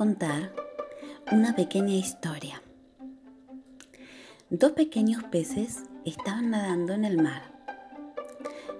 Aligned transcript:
Contar 0.00 0.54
una 1.30 1.54
pequeña 1.54 1.92
historia. 1.92 2.62
Dos 4.48 4.72
pequeños 4.72 5.24
peces 5.24 5.82
estaban 6.06 6.48
nadando 6.48 6.94
en 6.94 7.04
el 7.04 7.22
mar, 7.22 7.42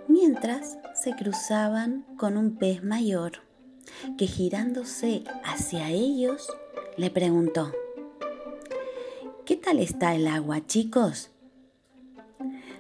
mientras 0.08 0.78
se 0.94 1.14
cruzaban 1.14 2.06
con 2.16 2.38
un 2.38 2.56
pez 2.56 2.82
mayor 2.82 3.32
que 4.16 4.26
girándose 4.26 5.24
hacia 5.44 5.90
ellos 5.90 6.48
le 6.96 7.10
preguntó, 7.10 7.70
¿qué 9.44 9.56
tal 9.56 9.78
está 9.78 10.14
el 10.14 10.26
agua, 10.26 10.66
chicos? 10.66 11.32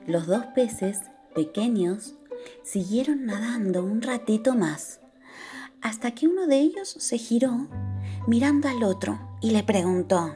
Los 0.06 0.26
dos 0.26 0.46
peces 0.54 1.02
pequeños 1.34 2.14
siguieron 2.62 3.26
nadando 3.26 3.84
un 3.84 4.00
ratito 4.00 4.54
más, 4.54 4.98
hasta 5.82 6.12
que 6.12 6.26
uno 6.26 6.46
de 6.46 6.58
ellos 6.60 6.88
se 6.88 7.18
giró 7.18 7.68
mirando 8.26 8.68
al 8.68 8.82
otro 8.82 9.18
y 9.40 9.50
le 9.50 9.62
preguntó, 9.62 10.34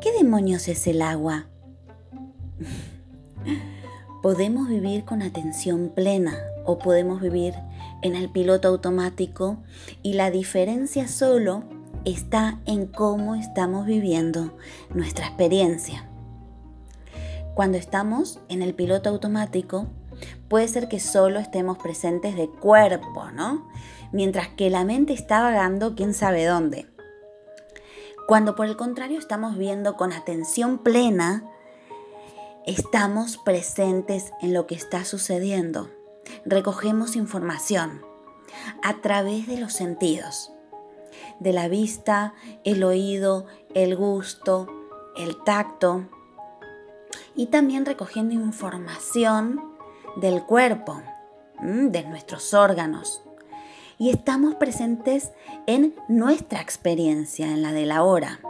¿qué 0.00 0.12
demonios 0.18 0.68
es 0.68 0.86
el 0.86 1.02
agua? 1.02 1.46
podemos 4.22 4.68
vivir 4.68 5.04
con 5.04 5.22
atención 5.22 5.90
plena 5.94 6.36
o 6.64 6.78
podemos 6.78 7.20
vivir 7.20 7.54
en 8.02 8.14
el 8.14 8.28
piloto 8.28 8.68
automático 8.68 9.58
y 10.02 10.14
la 10.14 10.30
diferencia 10.30 11.08
solo 11.08 11.64
está 12.04 12.60
en 12.66 12.86
cómo 12.86 13.34
estamos 13.34 13.86
viviendo 13.86 14.56
nuestra 14.92 15.26
experiencia. 15.26 16.08
Cuando 17.54 17.78
estamos 17.78 18.38
en 18.48 18.62
el 18.62 18.74
piloto 18.74 19.10
automático, 19.10 19.86
puede 20.48 20.68
ser 20.68 20.88
que 20.88 21.00
solo 21.00 21.38
estemos 21.38 21.78
presentes 21.78 22.36
de 22.36 22.48
cuerpo, 22.48 23.30
¿no? 23.32 23.68
mientras 24.12 24.48
que 24.48 24.70
la 24.70 24.84
mente 24.84 25.12
está 25.12 25.42
vagando 25.42 25.94
quién 25.94 26.14
sabe 26.14 26.44
dónde. 26.44 26.86
Cuando 28.26 28.54
por 28.54 28.66
el 28.66 28.76
contrario 28.76 29.18
estamos 29.18 29.56
viendo 29.56 29.96
con 29.96 30.12
atención 30.12 30.78
plena, 30.78 31.44
estamos 32.66 33.38
presentes 33.38 34.32
en 34.42 34.52
lo 34.52 34.66
que 34.66 34.74
está 34.74 35.04
sucediendo. 35.04 35.90
Recogemos 36.44 37.16
información 37.16 38.02
a 38.82 39.00
través 39.00 39.46
de 39.46 39.58
los 39.58 39.72
sentidos, 39.72 40.52
de 41.40 41.52
la 41.52 41.68
vista, 41.68 42.34
el 42.64 42.84
oído, 42.84 43.46
el 43.74 43.96
gusto, 43.96 44.66
el 45.16 45.42
tacto 45.44 46.06
y 47.34 47.46
también 47.46 47.86
recogiendo 47.86 48.34
información 48.34 49.67
del 50.20 50.44
cuerpo, 50.44 51.02
de 51.60 52.02
nuestros 52.04 52.54
órganos 52.54 53.22
y 53.98 54.10
estamos 54.10 54.54
presentes 54.54 55.32
en 55.66 55.94
nuestra 56.08 56.60
experiencia, 56.60 57.46
en 57.46 57.62
la 57.62 57.72
de 57.72 57.84
la 57.84 58.04
hora. 58.04 58.40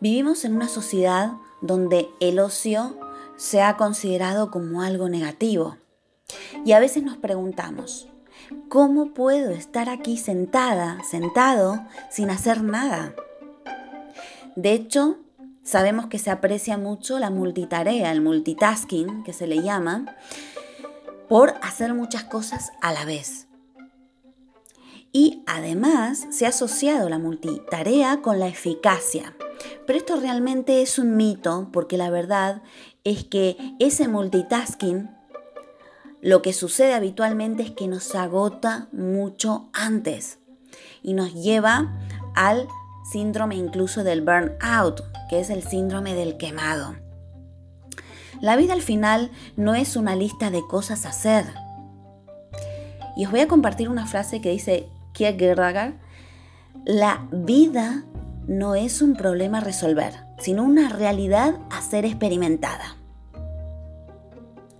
Vivimos 0.00 0.44
en 0.44 0.54
una 0.54 0.68
sociedad 0.68 1.32
donde 1.62 2.08
el 2.20 2.38
ocio 2.38 2.98
se 3.36 3.62
ha 3.62 3.76
considerado 3.76 4.50
como 4.50 4.82
algo 4.82 5.08
negativo. 5.08 5.76
Y 6.64 6.72
a 6.72 6.80
veces 6.80 7.02
nos 7.02 7.16
preguntamos, 7.16 8.08
¿cómo 8.68 9.14
puedo 9.14 9.50
estar 9.50 9.88
aquí 9.88 10.18
sentada, 10.18 10.98
sentado, 11.08 11.80
sin 12.10 12.28
hacer 12.28 12.62
nada? 12.62 13.14
De 14.56 14.72
hecho, 14.72 15.18
sabemos 15.66 16.06
que 16.06 16.18
se 16.18 16.30
aprecia 16.30 16.78
mucho 16.78 17.18
la 17.18 17.28
multitarea, 17.28 18.12
el 18.12 18.22
multitasking, 18.22 19.24
que 19.24 19.32
se 19.32 19.48
le 19.48 19.62
llama, 19.62 20.16
por 21.28 21.54
hacer 21.60 21.92
muchas 21.92 22.24
cosas 22.24 22.72
a 22.80 22.92
la 22.92 23.04
vez. 23.04 23.48
Y 25.12 25.42
además 25.46 26.26
se 26.30 26.46
ha 26.46 26.50
asociado 26.50 27.08
la 27.08 27.18
multitarea 27.18 28.22
con 28.22 28.38
la 28.38 28.46
eficacia. 28.46 29.34
Pero 29.86 29.98
esto 29.98 30.16
realmente 30.16 30.82
es 30.82 30.98
un 30.98 31.16
mito 31.16 31.68
porque 31.72 31.96
la 31.96 32.10
verdad 32.10 32.62
es 33.02 33.24
que 33.24 33.56
ese 33.80 34.08
multitasking 34.08 35.10
lo 36.20 36.42
que 36.42 36.52
sucede 36.52 36.94
habitualmente 36.94 37.62
es 37.62 37.70
que 37.72 37.88
nos 37.88 38.14
agota 38.14 38.88
mucho 38.92 39.68
antes 39.72 40.38
y 41.02 41.14
nos 41.14 41.34
lleva 41.34 41.92
al 42.34 42.68
síndrome 43.10 43.56
incluso 43.56 44.04
del 44.04 44.22
burnout, 44.22 45.02
que 45.28 45.40
es 45.40 45.50
el 45.50 45.62
síndrome 45.62 46.14
del 46.14 46.36
quemado. 46.36 46.96
La 48.40 48.56
vida 48.56 48.74
al 48.74 48.82
final 48.82 49.30
no 49.56 49.74
es 49.74 49.96
una 49.96 50.14
lista 50.14 50.50
de 50.50 50.62
cosas 50.66 51.06
a 51.06 51.10
hacer. 51.10 51.46
Y 53.16 53.24
os 53.24 53.30
voy 53.30 53.40
a 53.40 53.48
compartir 53.48 53.88
una 53.88 54.06
frase 54.06 54.40
que 54.40 54.50
dice 54.50 54.88
Kierkegaard, 55.12 55.94
la 56.84 57.26
vida 57.32 58.04
no 58.46 58.74
es 58.74 59.00
un 59.02 59.16
problema 59.16 59.58
a 59.58 59.62
resolver, 59.62 60.14
sino 60.38 60.62
una 60.62 60.88
realidad 60.88 61.56
a 61.70 61.80
ser 61.80 62.04
experimentada. 62.04 62.96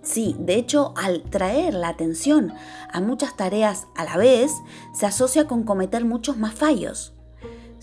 Sí, 0.03 0.37
de 0.39 0.55
hecho, 0.55 0.93
al 0.95 1.23
traer 1.23 1.73
la 1.73 1.89
atención 1.89 2.53
a 2.93 3.01
muchas 3.01 3.35
tareas 3.35 3.87
a 3.95 4.05
la 4.05 4.15
vez, 4.15 4.53
se 4.93 5.05
asocia 5.05 5.47
con 5.47 5.63
cometer 5.63 6.05
muchos 6.05 6.37
más 6.37 6.53
fallos, 6.53 7.16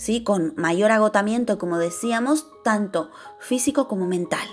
¿sí? 0.04 0.22
con 0.22 0.52
mayor 0.56 0.90
agotamiento, 0.90 1.58
como 1.58 1.78
decíamos, 1.78 2.46
tanto 2.62 3.10
físico 3.38 3.88
como 3.88 4.06
mental. 4.06 4.46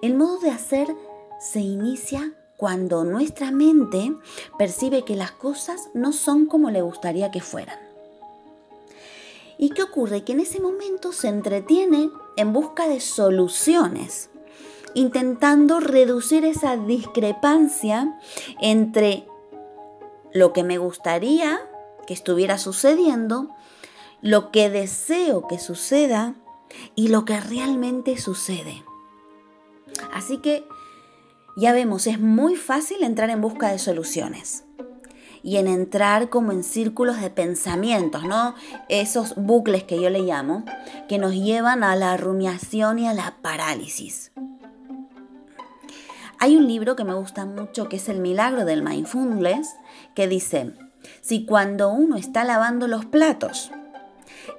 El 0.00 0.14
modo 0.14 0.38
de 0.38 0.50
hacer 0.50 0.88
se 1.38 1.60
inicia 1.60 2.32
cuando 2.56 3.04
nuestra 3.04 3.50
mente 3.50 4.16
percibe 4.58 5.04
que 5.04 5.14
las 5.14 5.32
cosas 5.32 5.90
no 5.92 6.14
son 6.14 6.46
como 6.46 6.70
le 6.70 6.80
gustaría 6.80 7.30
que 7.30 7.42
fueran. 7.42 7.78
¿Y 9.58 9.70
qué 9.70 9.82
ocurre? 9.82 10.24
Que 10.24 10.32
en 10.32 10.40
ese 10.40 10.60
momento 10.60 11.12
se 11.12 11.28
entretiene 11.28 12.08
en 12.36 12.52
busca 12.54 12.88
de 12.88 13.00
soluciones 13.00 14.30
intentando 14.94 15.80
reducir 15.80 16.46
esa 16.46 16.76
discrepancia 16.76 18.18
entre 18.60 19.26
lo 20.32 20.52
que 20.52 20.62
me 20.62 20.78
gustaría 20.78 21.60
que 22.06 22.14
estuviera 22.14 22.58
sucediendo, 22.58 23.50
lo 24.20 24.50
que 24.50 24.70
deseo 24.70 25.46
que 25.46 25.58
suceda 25.58 26.34
y 26.94 27.08
lo 27.08 27.24
que 27.24 27.40
realmente 27.40 28.16
sucede. 28.18 28.84
Así 30.12 30.38
que 30.38 30.66
ya 31.56 31.72
vemos, 31.72 32.06
es 32.06 32.18
muy 32.20 32.56
fácil 32.56 33.02
entrar 33.02 33.30
en 33.30 33.40
busca 33.40 33.70
de 33.70 33.78
soluciones 33.78 34.64
y 35.42 35.58
en 35.58 35.68
entrar 35.68 36.30
como 36.30 36.52
en 36.52 36.64
círculos 36.64 37.20
de 37.20 37.30
pensamientos, 37.30 38.24
¿no? 38.24 38.54
Esos 38.88 39.34
bucles 39.36 39.84
que 39.84 40.00
yo 40.00 40.08
le 40.08 40.20
llamo, 40.20 40.64
que 41.06 41.18
nos 41.18 41.34
llevan 41.34 41.84
a 41.84 41.94
la 41.96 42.16
rumiación 42.16 42.98
y 42.98 43.06
a 43.06 43.14
la 43.14 43.36
parálisis. 43.42 44.32
Hay 46.40 46.56
un 46.56 46.66
libro 46.66 46.96
que 46.96 47.04
me 47.04 47.14
gusta 47.14 47.44
mucho 47.44 47.88
que 47.88 47.96
es 47.96 48.08
El 48.08 48.20
milagro 48.20 48.64
del 48.64 48.82
mindfulness, 48.82 49.76
que 50.14 50.28
dice, 50.28 50.72
si 51.20 51.46
cuando 51.46 51.90
uno 51.90 52.16
está 52.16 52.44
lavando 52.44 52.88
los 52.88 53.04
platos, 53.04 53.70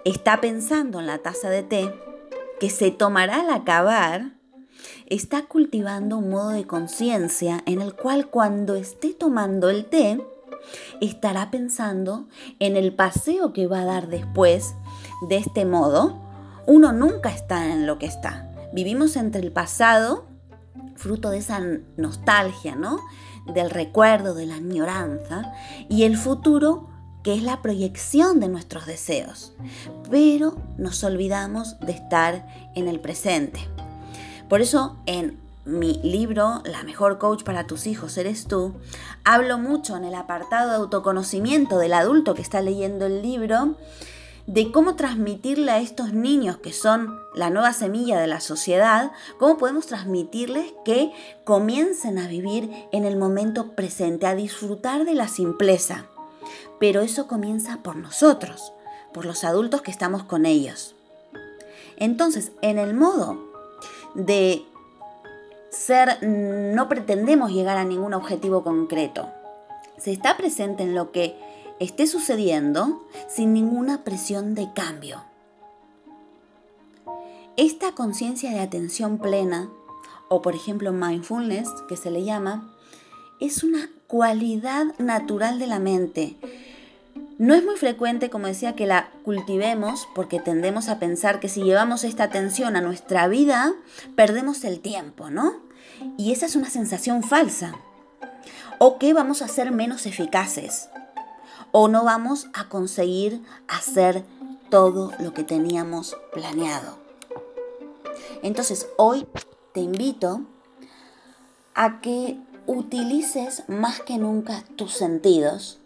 está 0.03 0.41
pensando 0.41 0.99
en 0.99 1.07
la 1.07 1.19
taza 1.19 1.49
de 1.49 1.63
té 1.63 1.93
que 2.59 2.69
se 2.69 2.91
tomará 2.91 3.41
al 3.41 3.49
acabar, 3.49 4.33
está 5.07 5.43
cultivando 5.43 6.17
un 6.17 6.29
modo 6.29 6.49
de 6.49 6.65
conciencia 6.65 7.61
en 7.65 7.81
el 7.81 7.95
cual 7.95 8.27
cuando 8.27 8.75
esté 8.75 9.13
tomando 9.13 9.69
el 9.69 9.85
té, 9.85 10.19
estará 11.01 11.51
pensando 11.51 12.27
en 12.59 12.75
el 12.75 12.93
paseo 12.95 13.53
que 13.53 13.67
va 13.67 13.81
a 13.81 13.85
dar 13.85 14.07
después. 14.07 14.73
De 15.29 15.37
este 15.37 15.65
modo, 15.65 16.21
uno 16.65 16.91
nunca 16.91 17.29
está 17.29 17.71
en 17.71 17.85
lo 17.85 17.99
que 17.99 18.05
está. 18.05 18.49
Vivimos 18.73 19.15
entre 19.15 19.41
el 19.41 19.51
pasado 19.51 20.25
fruto 20.95 21.29
de 21.29 21.39
esa 21.39 21.61
nostalgia, 21.97 22.75
¿no? 22.75 22.99
Del 23.45 23.69
recuerdo, 23.69 24.33
de 24.33 24.45
la 24.45 24.55
añoranza, 24.55 25.53
y 25.89 26.03
el 26.03 26.17
futuro 26.17 26.89
que 27.23 27.33
es 27.33 27.41
la 27.41 27.61
proyección 27.61 28.39
de 28.39 28.49
nuestros 28.49 28.85
deseos. 28.85 29.53
Pero 30.11 30.55
nos 30.77 31.03
olvidamos 31.03 31.79
de 31.79 31.91
estar 31.93 32.45
en 32.75 32.87
el 32.87 32.99
presente. 32.99 33.67
Por 34.47 34.61
eso 34.61 34.97
en 35.07 35.39
mi 35.65 35.99
libro, 36.03 36.61
La 36.65 36.83
mejor 36.83 37.17
coach 37.17 37.43
para 37.43 37.65
tus 37.65 37.87
hijos 37.87 38.17
eres 38.17 38.45
tú, 38.45 38.75
hablo 39.23 39.57
mucho 39.57 39.97
en 39.97 40.03
el 40.03 40.13
apartado 40.13 40.69
de 40.69 40.75
autoconocimiento 40.75 41.79
del 41.79 41.93
adulto 41.93 42.35
que 42.35 42.43
está 42.43 42.61
leyendo 42.61 43.07
el 43.07 43.23
libro 43.23 43.75
de 44.47 44.71
cómo 44.71 44.95
transmitirle 44.95 45.71
a 45.71 45.79
estos 45.79 46.13
niños 46.13 46.57
que 46.57 46.71
son 46.71 47.19
la 47.33 47.49
nueva 47.49 47.73
semilla 47.73 48.19
de 48.19 48.27
la 48.27 48.39
sociedad, 48.39 49.11
cómo 49.39 49.57
podemos 49.57 49.87
transmitirles 49.87 50.73
que 50.83 51.11
comiencen 51.43 52.19
a 52.19 52.27
vivir 52.27 52.69
en 52.91 53.05
el 53.05 53.17
momento 53.17 53.71
presente, 53.71 54.27
a 54.27 54.35
disfrutar 54.35 55.05
de 55.05 55.15
la 55.15 55.27
simpleza. 55.27 56.05
Pero 56.79 57.01
eso 57.01 57.27
comienza 57.27 57.77
por 57.77 57.95
nosotros, 57.95 58.71
por 59.13 59.25
los 59.25 59.43
adultos 59.43 59.81
que 59.81 59.91
estamos 59.91 60.23
con 60.23 60.45
ellos. 60.45 60.93
Entonces, 61.97 62.51
en 62.61 62.77
el 62.77 62.93
modo 62.93 63.39
de 64.13 64.63
ser, 65.71 66.21
no 66.21 66.87
pretendemos 66.87 67.51
llegar 67.51 67.77
a 67.77 67.85
ningún 67.85 68.13
objetivo 68.13 68.63
concreto. 68.63 69.29
Se 69.97 70.11
está 70.11 70.37
presente 70.37 70.83
en 70.83 70.93
lo 70.93 71.11
que 71.11 71.35
esté 71.79 72.07
sucediendo 72.07 73.05
sin 73.27 73.53
ninguna 73.53 74.03
presión 74.03 74.55
de 74.55 74.71
cambio. 74.73 75.23
Esta 77.57 77.93
conciencia 77.93 78.51
de 78.51 78.59
atención 78.59 79.17
plena, 79.17 79.69
o 80.29 80.41
por 80.41 80.55
ejemplo 80.55 80.91
mindfulness, 80.91 81.69
que 81.87 81.97
se 81.97 82.11
le 82.11 82.23
llama, 82.23 82.73
es 83.39 83.63
una 83.63 83.89
cualidad 84.07 84.85
natural 84.97 85.59
de 85.59 85.67
la 85.67 85.79
mente. 85.79 86.35
No 87.37 87.53
es 87.53 87.63
muy 87.65 87.75
frecuente, 87.75 88.29
como 88.29 88.47
decía, 88.47 88.75
que 88.75 88.85
la 88.85 89.09
cultivemos 89.23 90.07
porque 90.15 90.39
tendemos 90.39 90.87
a 90.87 90.99
pensar 90.99 91.39
que 91.39 91.49
si 91.49 91.63
llevamos 91.63 92.05
esta 92.05 92.23
atención 92.23 92.77
a 92.77 92.81
nuestra 92.81 93.27
vida, 93.27 93.73
perdemos 94.15 94.63
el 94.63 94.79
tiempo, 94.79 95.29
¿no? 95.29 95.53
Y 96.17 96.31
esa 96.31 96.45
es 96.45 96.55
una 96.55 96.69
sensación 96.69 97.23
falsa. 97.23 97.75
O 98.79 98.97
que 98.99 99.13
vamos 99.13 99.41
a 99.41 99.47
ser 99.47 99.71
menos 99.71 100.05
eficaces 100.05 100.89
o 101.77 101.89
no 101.89 102.05
vamos 102.05 102.47
a 102.53 102.69
conseguir 102.69 103.43
hacer 103.67 104.23
todo 104.69 105.11
lo 105.19 105.33
que 105.33 105.43
teníamos 105.43 106.15
planeado. 106.31 106.97
Entonces 108.43 108.87
hoy 108.95 109.27
te 109.73 109.81
invito 109.81 110.39
a 111.73 111.99
que 111.99 112.39
utilices 112.65 113.63
más 113.67 113.99
que 113.99 114.17
nunca 114.17 114.63
tus 114.77 114.93
sentidos. 114.93 115.81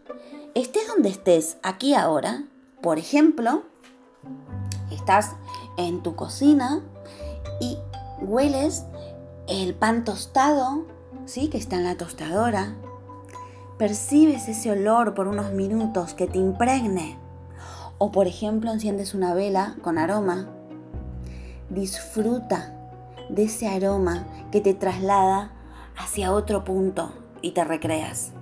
Estés 0.53 0.88
donde 0.88 1.10
estés, 1.10 1.58
aquí 1.63 1.96
ahora, 1.96 2.43
por 2.84 3.00
ejemplo, 3.00 3.63
estás 4.91 5.31
en 5.77 6.03
tu 6.03 6.15
cocina 6.15 6.84
y 7.60 7.79
hueles 8.19 8.84
el 9.48 9.74
pan 9.74 10.03
tostado, 10.03 10.86
¿sí? 11.25 11.48
Que 11.48 11.58
está 11.58 11.77
en 11.77 11.86
la 11.86 11.98
tostadora, 11.98 12.75
percibes 13.80 14.50
ese 14.50 14.72
olor 14.72 15.14
por 15.14 15.30
unos 15.30 15.54
minutos 15.54 16.14
que 16.14 16.28
te 16.28 16.38
impregne. 16.38 17.18
O 17.98 18.12
por 18.12 18.28
ejemplo 18.28 18.72
enciendes 18.72 19.14
una 19.14 19.34
vela 19.34 19.78
con 19.82 19.98
aroma. 19.98 20.50
Disfruta 21.70 22.76
de 23.30 23.44
ese 23.44 23.70
aroma 23.70 24.28
que 24.52 24.60
te 24.60 24.74
traslada 24.74 25.54
hacia 25.98 26.34
otro 26.34 26.66
punto 26.66 27.14
y 27.42 27.52
te 27.52 27.64
recreas. 27.64 28.34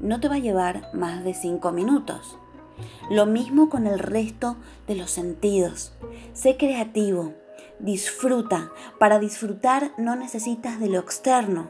No 0.00 0.18
te 0.18 0.28
va 0.28 0.36
a 0.36 0.40
llevar 0.40 0.88
más 0.94 1.24
de 1.24 1.34
cinco 1.34 1.72
minutos. 1.72 2.38
Lo 3.10 3.26
mismo 3.26 3.68
con 3.68 3.86
el 3.86 3.98
resto 3.98 4.56
de 4.86 4.94
los 4.94 5.10
sentidos. 5.10 5.92
Sé 6.32 6.56
creativo, 6.56 7.34
disfruta. 7.80 8.70
Para 8.98 9.18
disfrutar 9.18 9.92
no 9.98 10.16
necesitas 10.16 10.80
de 10.80 10.88
lo 10.88 11.00
externo. 11.00 11.68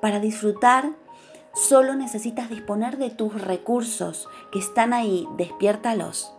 Para 0.00 0.18
disfrutar 0.18 0.90
Solo 1.52 1.96
necesitas 1.96 2.48
disponer 2.48 2.96
de 2.96 3.10
tus 3.10 3.40
recursos 3.40 4.28
que 4.52 4.60
están 4.60 4.92
ahí, 4.92 5.26
despiértalos, 5.36 6.32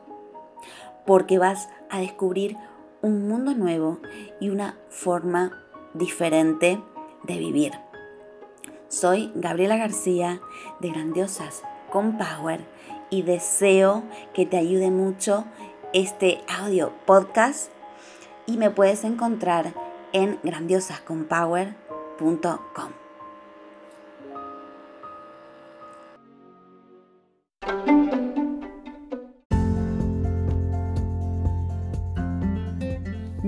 porque 1.06 1.38
vas 1.38 1.68
a 1.90 2.00
descubrir 2.00 2.56
un 3.02 3.28
mundo 3.28 3.54
nuevo 3.54 4.00
y 4.40 4.48
una 4.50 4.78
forma 4.90 5.52
diferente 5.94 6.82
de 7.24 7.38
vivir. 7.38 7.74
Soy 8.88 9.34
Gabriela 9.36 9.76
García 9.78 10.40
de 10.80 10.92
Grandiosas 10.92 11.62
con 11.90 12.18
Power 12.18 12.66
y 13.10 13.24
deseo 13.24 14.04
que 14.34 14.46
te 14.46 14.58
ayude 14.58 14.92
mucho 14.92 15.44
este 15.94 16.42
audio 16.48 16.94
podcast 17.06 17.70
y 18.46 18.56
me 18.58 18.70
puedes 18.70 19.04
encontrar 19.04 19.74
en 20.14 20.40
grandiosasconpower.com. 20.44 23.01